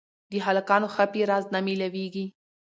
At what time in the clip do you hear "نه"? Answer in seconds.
1.53-1.59